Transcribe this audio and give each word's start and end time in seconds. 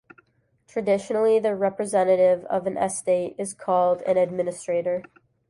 Traditionally, 0.67 1.37
the 1.37 1.53
representative 1.55 2.43
of 2.45 2.65
an 2.65 2.75
estate 2.75 3.35
is 3.37 3.53
called 3.53 4.01
an 4.07 4.17
"administrator". 4.17 5.03